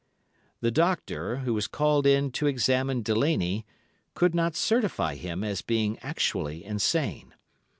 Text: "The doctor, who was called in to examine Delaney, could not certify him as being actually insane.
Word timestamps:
"The 0.61 0.71
doctor, 0.71 1.35
who 1.45 1.53
was 1.53 1.67
called 1.67 2.07
in 2.07 2.31
to 2.31 2.47
examine 2.47 3.03
Delaney, 3.03 3.67
could 4.15 4.33
not 4.33 4.55
certify 4.55 5.13
him 5.13 5.43
as 5.43 5.61
being 5.61 5.99
actually 5.99 6.65
insane. 6.65 7.35